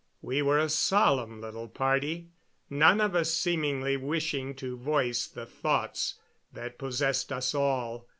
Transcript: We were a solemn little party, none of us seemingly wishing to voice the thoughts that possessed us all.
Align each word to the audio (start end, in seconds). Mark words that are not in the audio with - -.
We 0.23 0.41
were 0.41 0.57
a 0.57 0.67
solemn 0.67 1.41
little 1.41 1.67
party, 1.67 2.29
none 2.71 2.99
of 2.99 3.13
us 3.13 3.31
seemingly 3.35 3.97
wishing 3.97 4.55
to 4.55 4.75
voice 4.75 5.27
the 5.27 5.45
thoughts 5.45 6.15
that 6.51 6.79
possessed 6.79 7.31
us 7.31 7.53
all. 7.53 8.07